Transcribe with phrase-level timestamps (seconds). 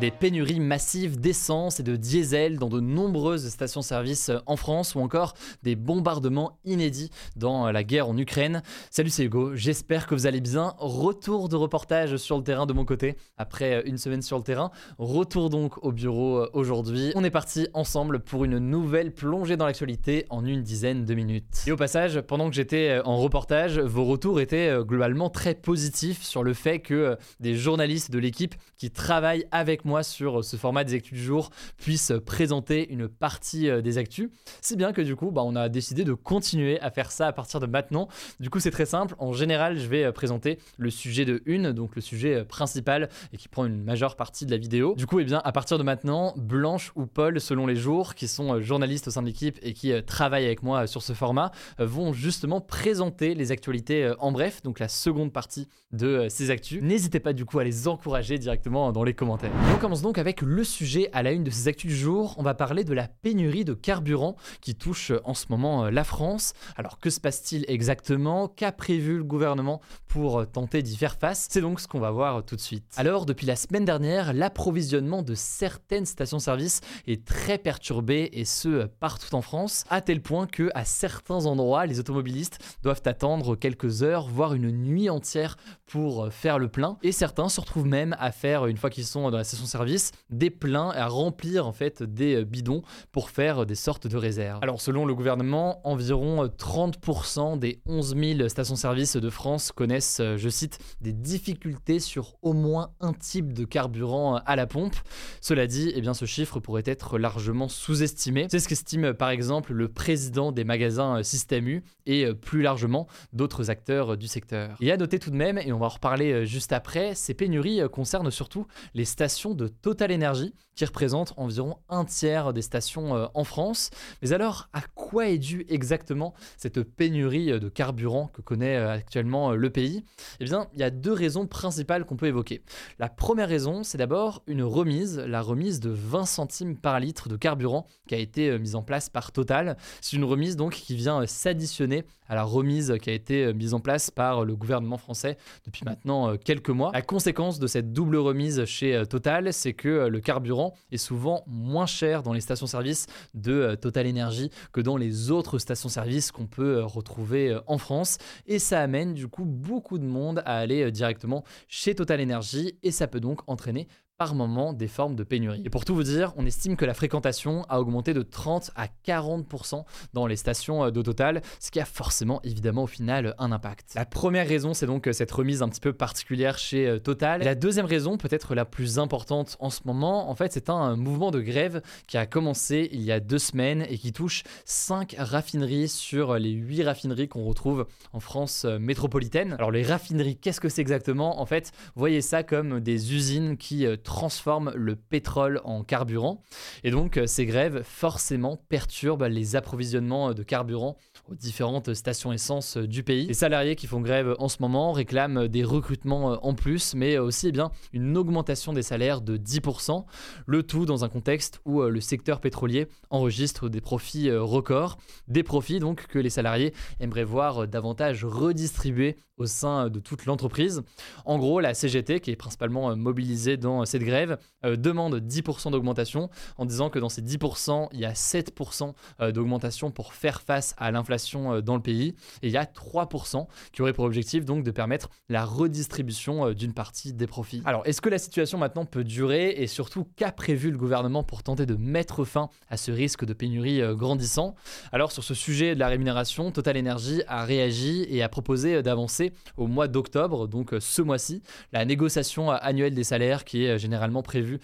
[0.00, 5.34] Des pénuries massives d'essence et de diesel dans de nombreuses stations-service en France ou encore
[5.62, 8.62] des bombardements inédits dans la guerre en Ukraine.
[8.90, 10.72] Salut, c'est Hugo, j'espère que vous allez bien.
[10.78, 14.70] Retour de reportage sur le terrain de mon côté après une semaine sur le terrain.
[14.96, 17.12] Retour donc au bureau aujourd'hui.
[17.14, 21.64] On est parti ensemble pour une nouvelle plongée dans l'actualité en une dizaine de minutes.
[21.66, 26.42] Et au passage, pendant que j'étais en reportage, vos retours étaient globalement très positifs sur
[26.42, 30.94] le fait que des journalistes de l'équipe qui travaillent avec moi sur ce format des
[30.94, 34.30] actus du jour puissent présenter une partie euh, des actus.
[34.60, 37.32] Si bien que du coup, bah, on a décidé de continuer à faire ça à
[37.32, 38.08] partir de maintenant.
[38.38, 39.14] Du coup, c'est très simple.
[39.18, 43.08] En général, je vais euh, présenter le sujet de une, donc le sujet euh, principal
[43.32, 44.94] et qui prend une majeure partie de la vidéo.
[44.96, 48.28] Du coup, eh bien, à partir de maintenant, Blanche ou Paul, selon les jours, qui
[48.28, 52.12] sont journalistes au sein de l'équipe et qui travaillent avec moi sur ce format, vont
[52.12, 56.82] justement présenter les actualités en bref, donc la seconde partie de ces actus.
[56.82, 59.50] N'hésitez pas du coup à les encourager directement dans les commentaires.
[59.80, 62.34] Commence donc avec le sujet à la une de ces actus du jour.
[62.36, 66.52] On va parler de la pénurie de carburant qui touche en ce moment la France.
[66.76, 68.46] Alors que se passe-t-il exactement?
[68.46, 71.48] Qu'a prévu le gouvernement pour tenter d'y faire face?
[71.50, 72.84] C'est donc ce qu'on va voir tout de suite.
[72.98, 79.34] Alors depuis la semaine dernière, l'approvisionnement de certaines stations-service est très perturbé et ce partout
[79.34, 84.28] en France, à tel point que à certains endroits, les automobilistes doivent attendre quelques heures,
[84.28, 85.56] voire une nuit entière
[85.86, 86.98] pour faire le plein.
[87.02, 90.50] Et certains se retrouvent même à faire, une fois qu'ils sont dans la station-service, des
[90.50, 92.82] pleins à remplir en fait des bidons
[93.12, 94.58] pour faire des sortes de réserves.
[94.62, 100.78] Alors selon le gouvernement, environ 30% des 11 000 stations-service de France connaissent, je cite,
[101.00, 104.96] des difficultés sur au moins un type de carburant à la pompe.
[105.40, 108.46] Cela dit, eh bien, ce chiffre pourrait être largement sous-estimé.
[108.50, 113.70] C'est ce qu'estime par exemple le président des magasins Système U et plus largement d'autres
[113.70, 114.76] acteurs du secteur.
[114.80, 117.80] Et à noter tout de même, et on va en reparler juste après, ces pénuries
[117.92, 123.44] concernent surtout les stations de Total Energy qui représentent environ un tiers des stations en
[123.44, 123.90] France.
[124.22, 129.70] Mais alors, à quoi est due exactement cette pénurie de carburant que connaît actuellement le
[129.70, 130.04] pays?
[130.38, 132.62] Eh bien, il y a deux raisons principales qu'on peut évoquer.
[132.98, 137.36] La première raison, c'est d'abord une remise, la remise de 20 centimes par litre de
[137.36, 139.76] carburant qui a été mise en place par Total.
[140.00, 143.80] C'est une remise donc qui vient s'additionner à la remise qui a été mise en
[143.80, 145.36] place par le gouvernement français
[145.66, 146.92] depuis maintenant quelques mois.
[146.94, 151.86] La conséquence de cette double remise chez Total, c'est que le carburant est souvent moins
[151.86, 157.58] cher dans les stations-service de Total Energy que dans les autres stations-service qu'on peut retrouver
[157.66, 158.18] en France.
[158.46, 162.92] Et ça amène du coup beaucoup de monde à aller directement chez Total Energy et
[162.92, 163.88] ça peut donc entraîner
[164.20, 165.62] par moment des formes de pénurie.
[165.64, 168.88] Et pour tout vous dire, on estime que la fréquentation a augmenté de 30 à
[169.06, 173.94] 40% dans les stations de Total, ce qui a forcément évidemment au final un impact.
[173.94, 177.42] La première raison, c'est donc cette remise un petit peu particulière chez Total.
[177.42, 181.30] La deuxième raison, peut-être la plus importante en ce moment, en fait, c'est un mouvement
[181.30, 185.88] de grève qui a commencé il y a deux semaines et qui touche 5 raffineries
[185.88, 189.54] sur les 8 raffineries qu'on retrouve en France métropolitaine.
[189.54, 191.40] Alors les raffineries, qu'est-ce que c'est exactement?
[191.40, 196.42] En fait, voyez ça comme des usines qui transforme le pétrole en carburant.
[196.82, 200.96] Et donc euh, ces grèves forcément perturbent les approvisionnements de carburant
[201.28, 203.28] aux différentes stations essence euh, du pays.
[203.28, 207.18] Les salariés qui font grève en ce moment réclament des recrutements euh, en plus, mais
[207.18, 210.04] aussi eh bien, une augmentation des salaires de 10%,
[210.44, 214.98] le tout dans un contexte où le secteur pétrolier enregistre des profits records,
[215.28, 220.82] des profits donc que les salariés aimeraient voir davantage redistribués au sein de toute l'entreprise.
[221.24, 226.90] En gros, la CGT, qui est principalement mobilisée dans grève, demande 10% d'augmentation en disant
[226.90, 228.92] que dans ces 10%, il y a 7%
[229.32, 232.14] d'augmentation pour faire face à l'inflation dans le pays.
[232.42, 236.74] Et il y a 3% qui aurait pour objectif donc de permettre la redistribution d'une
[236.74, 237.62] partie des profits.
[237.64, 239.50] Alors, est-ce que la situation maintenant peut durer?
[239.56, 243.32] Et surtout qu'a prévu le gouvernement pour tenter de mettre fin à ce risque de
[243.32, 244.54] pénurie grandissant?
[244.92, 249.32] Alors, sur ce sujet de la rémunération, Total Energy a réagi et a proposé d'avancer
[249.56, 251.42] au mois d'octobre, donc ce mois-ci,
[251.72, 254.60] la négociation annuelle des salaires qui est généralement prévu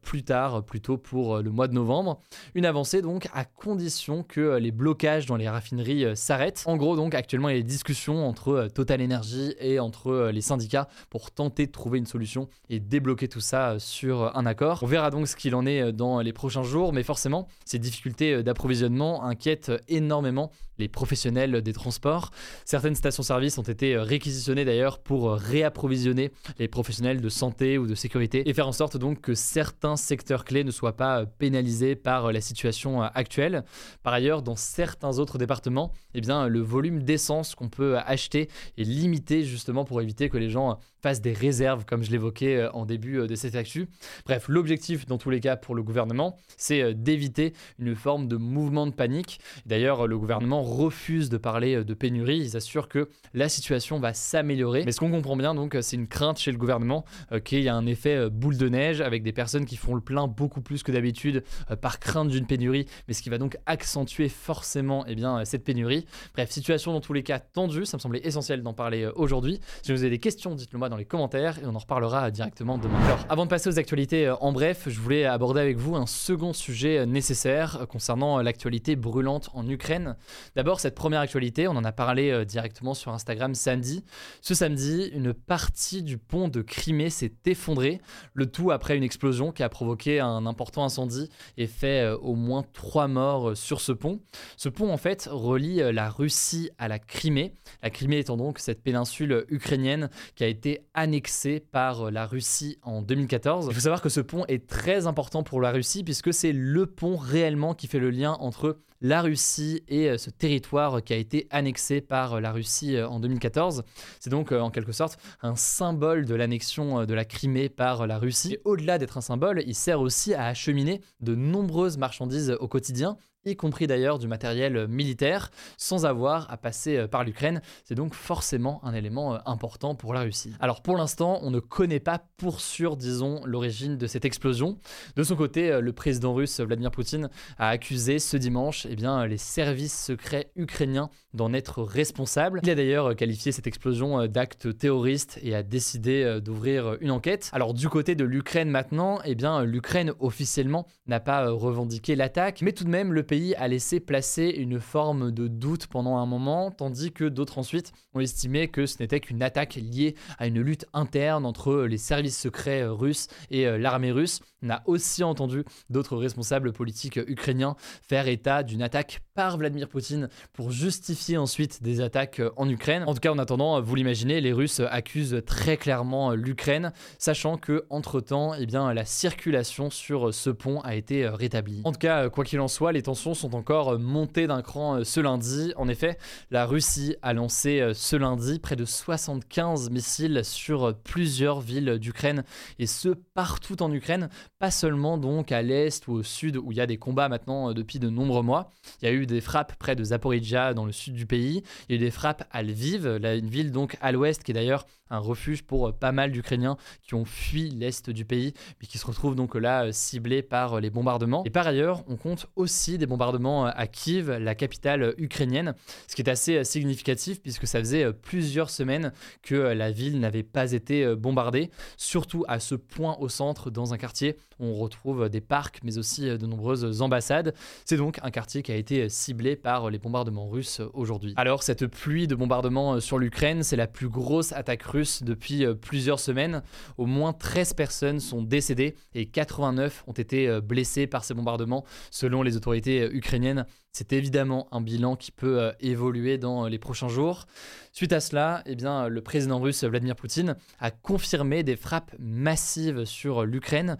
[0.00, 2.20] plus tard, plutôt pour le mois de novembre.
[2.54, 6.62] Une avancée donc à condition que les blocages dans les raffineries s'arrêtent.
[6.66, 10.40] En gros donc actuellement il y a des discussions entre Total Energy et entre les
[10.40, 14.80] syndicats pour tenter de trouver une solution et débloquer tout ça sur un accord.
[14.82, 18.42] On verra donc ce qu'il en est dans les prochains jours, mais forcément ces difficultés
[18.42, 22.30] d'approvisionnement inquiètent énormément les professionnels des transports.
[22.64, 28.48] Certaines stations-service ont été réquisitionnées d'ailleurs pour réapprovisionner les professionnels de santé ou de sécurité
[28.48, 32.40] et faire en sorte donc que certains secteurs clés ne soient pas pénalisés par la
[32.40, 33.64] situation actuelle.
[34.02, 38.48] Par ailleurs, dans certains autres départements, eh bien, le volume d'essence qu'on peut acheter
[38.78, 42.86] est limité justement pour éviter que les gens fassent des réserves, comme je l'évoquais en
[42.86, 43.88] début de cette actu.
[44.26, 48.86] Bref, l'objectif dans tous les cas pour le gouvernement, c'est d'éviter une forme de mouvement
[48.86, 49.40] de panique.
[49.66, 52.38] D'ailleurs, le gouvernement refuse de parler euh, de pénurie.
[52.38, 54.84] Ils assurent que la situation va s'améliorer.
[54.84, 57.68] Mais ce qu'on comprend bien, donc, c'est une crainte chez le gouvernement euh, qu'il y
[57.68, 60.60] a un effet euh, boule de neige avec des personnes qui font le plein beaucoup
[60.60, 61.44] plus que d'habitude
[61.80, 66.06] par crainte d'une pénurie, mais ce qui va donc accentuer forcément eh bien, cette pénurie.
[66.34, 67.84] Bref, situation dans tous les cas tendue.
[67.84, 69.60] Ça me semblait essentiel d'en parler aujourd'hui.
[69.82, 72.78] Si vous avez des questions, dites-le moi dans les commentaires et on en reparlera directement
[72.78, 72.98] demain.
[73.04, 76.52] Alors, avant de passer aux actualités en bref, je voulais aborder avec vous un second
[76.52, 80.16] sujet nécessaire concernant l'actualité brûlante en Ukraine.
[80.60, 84.04] D'abord, cette première actualité, on en a parlé euh, directement sur Instagram samedi.
[84.42, 88.02] Ce samedi, une partie du pont de Crimée s'est effondrée,
[88.34, 92.34] le tout après une explosion qui a provoqué un important incendie et fait euh, au
[92.34, 94.20] moins trois morts euh, sur ce pont.
[94.58, 98.82] Ce pont, en fait, relie la Russie à la Crimée, la Crimée étant donc cette
[98.82, 103.68] péninsule ukrainienne qui a été annexée par la Russie en 2014.
[103.70, 106.84] Il faut savoir que ce pont est très important pour la Russie puisque c'est le
[106.84, 111.46] pont réellement qui fait le lien entre la Russie et ce territoire qui a été
[111.50, 113.82] annexé par la Russie euh, en 2014.
[114.18, 118.06] C'est donc euh, en quelque sorte un symbole de l'annexion euh, de la Crimée par
[118.06, 118.58] la Russie.
[118.64, 123.56] au-delà d'être un symbole, il sert aussi à acheminer de nombreuses marchandises au quotidien y
[123.56, 127.62] compris d'ailleurs du matériel militaire, sans avoir à passer euh, par l'Ukraine.
[127.84, 130.52] C'est donc forcément un élément euh, important pour la Russie.
[130.60, 134.78] Alors pour l'instant, on ne connaît pas pour sûr, disons, l'origine de cette explosion.
[135.16, 139.24] De son côté, euh, le président russe Vladimir Poutine a accusé ce dimanche eh bien,
[139.26, 142.60] les services secrets ukrainiens d'en être responsables.
[142.62, 147.50] Il a d'ailleurs qualifié cette explosion d'acte terroriste et a décidé d'ouvrir une enquête.
[147.52, 152.84] Alors du côté de l'Ukraine maintenant, eh l'Ukraine officiellement n'a pas revendiqué l'attaque, mais tout
[152.84, 157.12] de même le pays a laissé placer une forme de doute pendant un moment, tandis
[157.12, 161.46] que d'autres ensuite ont estimé que ce n'était qu'une attaque liée à une lutte interne
[161.46, 164.40] entre les services secrets russes et euh, l'armée russe.
[164.64, 170.28] On a aussi entendu d'autres responsables politiques ukrainiens faire état d'une attaque par Vladimir Poutine
[170.52, 173.04] pour justifier ensuite des attaques en Ukraine.
[173.06, 177.86] En tout cas, en attendant, vous l'imaginez, les Russes accusent très clairement l'Ukraine, sachant que
[177.90, 181.80] entre-temps, eh bien, la circulation sur ce pont a été rétablie.
[181.84, 184.96] En tout cas, quoi qu'il en soit, les tensions sont encore euh, montées d'un cran
[184.96, 185.72] euh, ce lundi.
[185.76, 186.16] En effet,
[186.50, 192.44] la Russie a lancé euh, ce lundi près de 75 missiles sur plusieurs villes d'Ukraine
[192.78, 196.78] et ce partout en Ukraine, pas seulement donc à l'est ou au sud où il
[196.78, 198.70] y a des combats maintenant depuis de nombreux mois.
[199.02, 201.96] Il y a eu des frappes près de Zaporizhia dans le sud du pays, il
[201.96, 204.86] y a eu des frappes à Lviv, une ville donc à l'ouest qui est d'ailleurs
[205.12, 209.06] un refuge pour pas mal d'Ukrainiens qui ont fui l'est du pays mais qui se
[209.06, 211.42] retrouvent donc là ciblés par les bombardements.
[211.44, 215.74] Et par ailleurs, on compte aussi des bombardements à Kiev, la capitale ukrainienne,
[216.08, 219.12] ce qui est assez significatif puisque ça faisait plusieurs semaines
[219.42, 223.98] que la ville n'avait pas été bombardée, surtout à ce point au centre dans un
[223.98, 227.54] quartier on retrouve des parcs mais aussi de nombreuses ambassades.
[227.84, 231.34] C'est donc un quartier qui a été ciblé par les bombardements russes aujourd'hui.
[231.36, 236.20] Alors cette pluie de bombardements sur l'Ukraine, c'est la plus grosse attaque russe depuis plusieurs
[236.20, 236.62] semaines.
[236.98, 242.42] Au moins 13 personnes sont décédées et 89 ont été blessées par ces bombardements selon
[242.42, 243.66] les autorités euh, ukrainienne.
[243.92, 247.46] C'est évidemment un bilan qui peut euh, évoluer dans euh, les prochains jours.
[247.92, 253.04] Suite à cela, eh bien, le président russe Vladimir Poutine a confirmé des frappes massives
[253.04, 253.96] sur l'Ukraine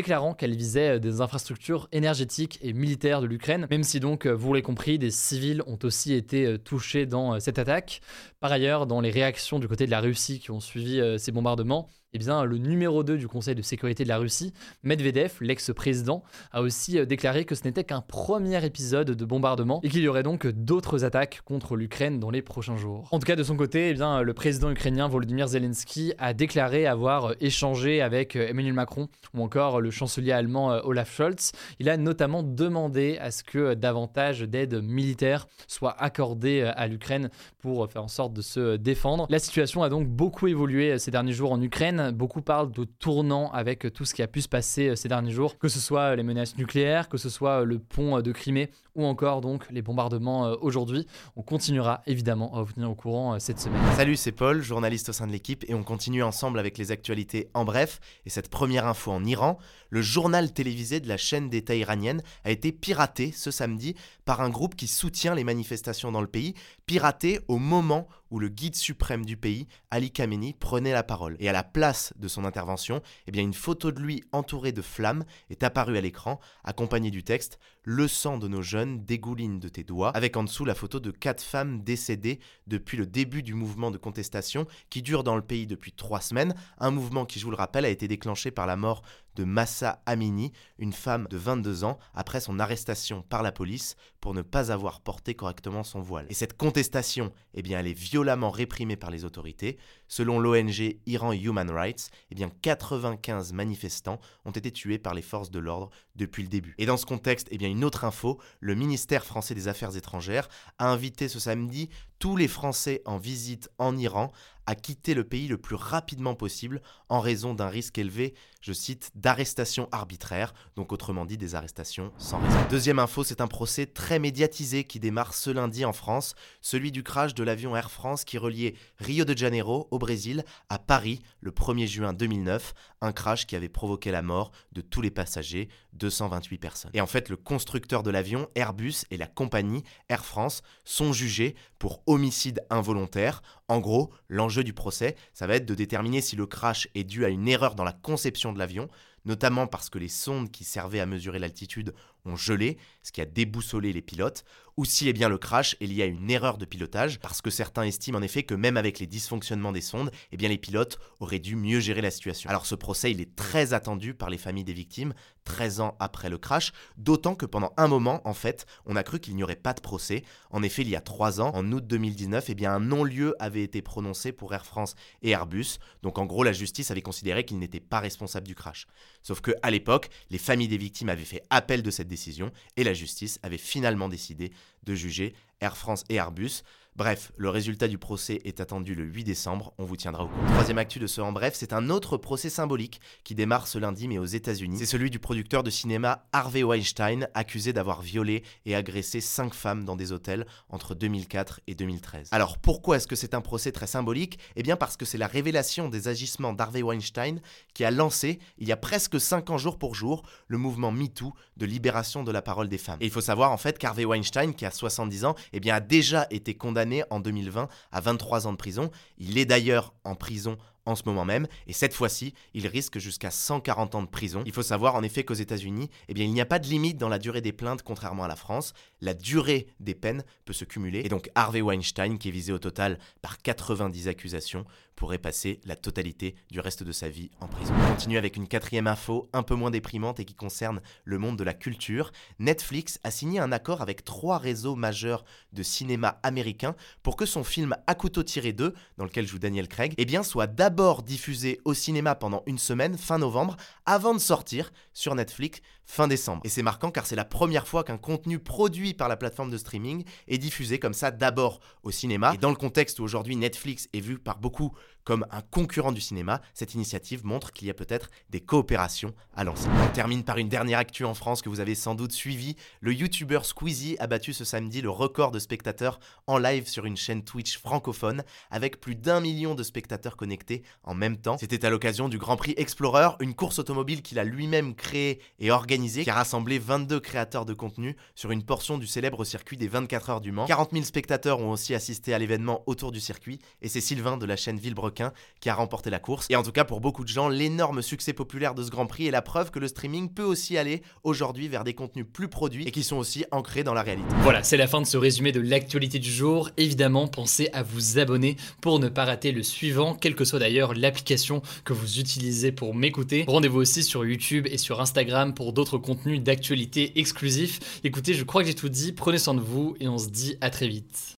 [0.00, 4.62] déclarant qu'elle visait des infrastructures énergétiques et militaires de l'Ukraine, même si donc, vous l'avez
[4.62, 8.00] compris, des civils ont aussi été touchés dans cette attaque.
[8.40, 11.86] Par ailleurs, dans les réactions du côté de la Russie qui ont suivi ces bombardements,
[12.12, 14.52] eh bien, le numéro 2 du Conseil de sécurité de la Russie,
[14.82, 19.88] Medvedev, l'ex-président, a aussi euh, déclaré que ce n'était qu'un premier épisode de bombardement et
[19.88, 23.06] qu'il y aurait donc d'autres attaques contre l'Ukraine dans les prochains jours.
[23.12, 26.86] En tout cas, de son côté, eh bien, le président ukrainien Volodymyr Zelensky a déclaré
[26.86, 31.52] avoir euh, échangé avec euh, Emmanuel Macron ou encore le chancelier allemand Olaf Scholz.
[31.78, 37.88] Il a notamment demandé à ce que davantage d'aide militaire soit accordée à l'Ukraine pour
[37.90, 39.26] faire en sorte de se défendre.
[39.30, 43.50] La situation a donc beaucoup évolué ces derniers jours en Ukraine Beaucoup parlent de tournant
[43.52, 46.22] avec tout ce qui a pu se passer ces derniers jours, que ce soit les
[46.22, 51.06] menaces nucléaires, que ce soit le pont de Crimée ou encore donc les bombardements aujourd'hui.
[51.36, 53.80] On continuera évidemment à vous tenir au courant cette semaine.
[53.96, 57.48] Salut, c'est Paul, journaliste au sein de l'équipe, et on continue ensemble avec les actualités
[57.54, 58.00] en bref.
[58.26, 59.58] Et cette première info en Iran,
[59.90, 64.50] le journal télévisé de la chaîne d'État iranienne a été piraté ce samedi par un
[64.50, 66.54] groupe qui soutient les manifestations dans le pays,
[66.86, 71.36] piraté au moment où le guide suprême du pays, Ali Khamenei, prenait la parole.
[71.40, 75.24] Et à la place de son intervention, eh une photo de lui entourée de flammes
[75.48, 79.84] est apparue à l'écran, accompagnée du texte Le sang de nos jeunes dégouline de tes
[79.84, 83.90] doigts, avec en dessous la photo de quatre femmes décédées depuis le début du mouvement
[83.90, 87.50] de contestation qui dure dans le pays depuis trois semaines, un mouvement qui, je vous
[87.50, 89.02] le rappelle, a été déclenché par la mort
[89.40, 94.34] de Massa Amini, une femme de 22 ans, après son arrestation par la police pour
[94.34, 96.26] ne pas avoir porté correctement son voile.
[96.28, 99.78] Et cette contestation, eh bien, elle est violemment réprimée par les autorités.
[100.08, 105.50] Selon l'ONG Iran Human Rights, eh bien, 95 manifestants ont été tués par les forces
[105.50, 106.74] de l'ordre depuis le début.
[106.76, 110.50] Et dans ce contexte, eh bien, une autre info, le ministère français des Affaires étrangères
[110.78, 114.30] a invité ce samedi tous les Français en visite en Iran
[114.70, 119.10] à quitter le pays le plus rapidement possible en raison d'un risque élevé, je cite,
[119.16, 122.56] d'arrestation arbitraire, donc autrement dit des arrestations sans raison.
[122.70, 127.02] Deuxième info, c'est un procès très médiatisé qui démarre ce lundi en France, celui du
[127.02, 131.50] crash de l'avion Air France qui reliait Rio de Janeiro au Brésil à Paris le
[131.50, 136.58] 1er juin 2009, un crash qui avait provoqué la mort de tous les passagers, 228
[136.58, 136.90] personnes.
[136.94, 141.56] Et en fait, le constructeur de l'avion, Airbus et la compagnie Air France sont jugés
[141.80, 143.42] pour homicide involontaire.
[143.66, 147.24] En gros, l'enjeu du procès, ça va être de déterminer si le crash est dû
[147.24, 148.88] à une erreur dans la conception de l'avion,
[149.24, 153.24] notamment parce que les sondes qui servaient à mesurer l'altitude ont gelé, ce qui a
[153.24, 154.44] déboussolé les pilotes,
[154.76, 157.50] ou si eh bien, le crash est lié à une erreur de pilotage, parce que
[157.50, 160.98] certains estiment en effet que même avec les dysfonctionnements des sondes, eh bien, les pilotes
[161.18, 162.48] auraient dû mieux gérer la situation.
[162.48, 166.28] Alors ce procès, il est très attendu par les familles des victimes, 13 ans après
[166.28, 169.56] le crash, d'autant que pendant un moment, en fait, on a cru qu'il n'y aurait
[169.56, 170.22] pas de procès.
[170.50, 173.62] En effet, il y a 3 ans, en août 2019, eh bien, un non-lieu avait
[173.62, 177.58] été prononcé pour Air France et Airbus, donc en gros, la justice avait considéré qu'ils
[177.58, 178.86] n'étaient pas responsables du crash.
[179.22, 182.84] Sauf que à l'époque, les familles des victimes avaient fait appel de cette décision et
[182.84, 186.62] la justice avait finalement décidé de juger Air France et Airbus.
[187.00, 190.46] Bref, le résultat du procès est attendu le 8 décembre, on vous tiendra au courant.
[190.48, 194.06] Troisième actu de ce en bref, c'est un autre procès symbolique qui démarre ce lundi
[194.06, 194.76] mais aux États-Unis.
[194.76, 199.86] C'est celui du producteur de cinéma Harvey Weinstein, accusé d'avoir violé et agressé cinq femmes
[199.86, 202.28] dans des hôtels entre 2004 et 2013.
[202.32, 204.38] Alors pourquoi est-ce que c'est un procès très symbolique?
[204.56, 207.40] Eh bien parce que c'est la révélation des agissements d'Harvey Weinstein
[207.72, 211.32] qui a lancé, il y a presque 5 ans jour pour jour, le mouvement MeToo
[211.56, 212.98] de libération de la parole des femmes.
[213.00, 215.80] Et il faut savoir en fait qu'Harvey Weinstein, qui a 70 ans, eh bien a
[215.80, 218.90] déjà été condamné en 2020 à 23 ans de prison.
[219.18, 223.30] Il est d'ailleurs en prison en ce moment même, et cette fois-ci, il risque jusqu'à
[223.30, 224.42] 140 ans de prison.
[224.46, 226.98] Il faut savoir en effet qu'aux États-Unis, eh bien, il n'y a pas de limite
[226.98, 228.72] dans la durée des plaintes, contrairement à la France.
[229.00, 232.58] La durée des peines peut se cumuler, et donc Harvey Weinstein, qui est visé au
[232.58, 234.64] total par 90 accusations,
[234.96, 237.72] pourrait passer la totalité du reste de sa vie en prison.
[237.78, 241.38] On continue avec une quatrième info, un peu moins déprimante et qui concerne le monde
[241.38, 242.12] de la culture.
[242.38, 247.44] Netflix a signé un accord avec trois réseaux majeurs de cinéma américains pour que son
[247.44, 250.69] film À couteau tiré 2, dans lequel joue Daniel Craig, eh bien, soit d'abord
[251.04, 256.40] diffusé au cinéma pendant une semaine, fin novembre, avant de sortir sur Netflix fin décembre.
[256.44, 259.58] Et c'est marquant car c'est la première fois qu'un contenu produit par la plateforme de
[259.58, 262.32] streaming est diffusé comme ça d'abord au cinéma.
[262.34, 264.72] Et dans le contexte où aujourd'hui Netflix est vu par beaucoup
[265.04, 269.44] comme un concurrent du cinéma, cette initiative montre qu'il y a peut-être des coopérations à
[269.44, 269.68] lancer.
[269.82, 272.56] On termine par une dernière actu en France que vous avez sans doute suivi.
[272.80, 276.96] Le youtubeur Squeezie a battu ce samedi le record de spectateurs en live sur une
[276.96, 281.38] chaîne Twitch francophone avec plus d'un million de spectateurs connectés en même temps.
[281.38, 285.50] C'était à l'occasion du Grand Prix Explorer, une course automobile qu'il a lui-même créée et
[285.50, 289.68] organisée qui a rassemblé 22 créateurs de contenu sur une portion du célèbre circuit des
[289.68, 290.46] 24 heures du Mans.
[290.46, 294.26] 40 000 spectateurs ont aussi assisté à l'événement autour du circuit et c'est Sylvain de
[294.26, 296.26] la chaîne Villebrequin qui a remporté la course.
[296.30, 299.06] Et en tout cas pour beaucoup de gens, l'énorme succès populaire de ce Grand Prix
[299.06, 302.66] est la preuve que le streaming peut aussi aller aujourd'hui vers des contenus plus produits
[302.66, 304.08] et qui sont aussi ancrés dans la réalité.
[304.22, 306.50] Voilà, c'est la fin de ce résumé de l'actualité du jour.
[306.56, 310.74] Évidemment, pensez à vous abonner pour ne pas rater le suivant, quelle que soit d'ailleurs
[310.74, 313.24] l'application que vous utilisez pour m'écouter.
[313.26, 317.80] Rendez-vous aussi sur YouTube et sur Instagram pour d'autres contenus d'actualité exclusifs.
[317.84, 320.36] Écoutez, je crois que j'ai tout dit, prenez soin de vous et on se dit
[320.40, 321.19] à très vite.